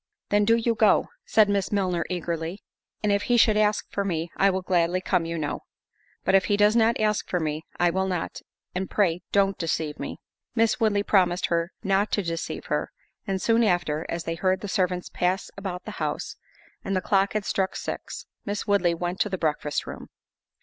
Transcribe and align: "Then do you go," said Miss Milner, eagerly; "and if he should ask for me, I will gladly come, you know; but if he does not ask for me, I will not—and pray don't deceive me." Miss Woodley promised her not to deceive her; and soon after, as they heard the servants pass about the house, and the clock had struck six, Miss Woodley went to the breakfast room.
"Then 0.29 0.45
do 0.45 0.55
you 0.55 0.73
go," 0.73 1.09
said 1.25 1.47
Miss 1.47 1.71
Milner, 1.71 2.03
eagerly; 2.09 2.63
"and 3.03 3.11
if 3.11 3.21
he 3.29 3.37
should 3.37 3.55
ask 3.55 3.85
for 3.91 4.03
me, 4.03 4.31
I 4.35 4.49
will 4.49 4.63
gladly 4.63 4.99
come, 4.99 5.25
you 5.25 5.37
know; 5.37 5.59
but 6.23 6.33
if 6.33 6.45
he 6.45 6.57
does 6.57 6.75
not 6.75 6.99
ask 6.99 7.29
for 7.29 7.39
me, 7.39 7.61
I 7.79 7.91
will 7.91 8.07
not—and 8.07 8.89
pray 8.89 9.21
don't 9.31 9.59
deceive 9.59 9.99
me." 9.99 10.17
Miss 10.55 10.79
Woodley 10.79 11.03
promised 11.03 11.45
her 11.49 11.71
not 11.83 12.11
to 12.13 12.23
deceive 12.23 12.65
her; 12.65 12.89
and 13.27 13.39
soon 13.39 13.63
after, 13.63 14.07
as 14.09 14.23
they 14.23 14.33
heard 14.33 14.61
the 14.61 14.67
servants 14.67 15.07
pass 15.09 15.51
about 15.55 15.83
the 15.85 15.91
house, 16.01 16.35
and 16.83 16.95
the 16.95 17.01
clock 17.01 17.33
had 17.33 17.45
struck 17.45 17.75
six, 17.75 18.25
Miss 18.43 18.65
Woodley 18.65 18.95
went 18.95 19.19
to 19.19 19.29
the 19.29 19.37
breakfast 19.37 19.85
room. 19.85 20.07